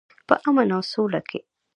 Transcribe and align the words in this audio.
په 0.27 0.33
امن 0.47 0.67
او 0.75 0.81
سوله 0.91 1.21
کې. 1.29 1.39